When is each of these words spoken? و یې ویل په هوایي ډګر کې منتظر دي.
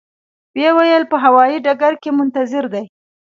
و 0.51 0.55
یې 0.63 0.69
ویل 0.77 1.03
په 1.11 1.17
هوایي 1.23 1.57
ډګر 1.65 1.93
کې 2.01 2.09
منتظر 2.19 2.63
دي. 2.73 2.83